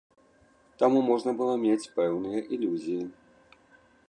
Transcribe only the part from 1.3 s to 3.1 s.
было мець пэўныя ілюзіі.